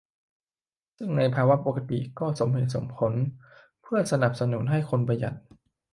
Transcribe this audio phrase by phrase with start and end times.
[0.97, 3.13] ซึ่งในภาวะปกติก็สมเหตุผล
[3.81, 5.35] เพื่อสนับสนุนให้คนประหยัด